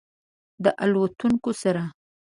د 0.63 0.65
الوتونکو 0.83 1.49
سره 1.61 1.83